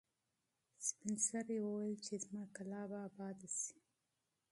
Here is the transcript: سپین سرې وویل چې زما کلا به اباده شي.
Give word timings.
سپین 0.87 1.15
سرې 1.27 1.57
وویل 1.61 1.95
چې 2.05 2.13
زما 2.23 2.43
کلا 2.55 2.81
به 2.89 2.97
اباده 3.07 3.47
شي. 3.57 3.77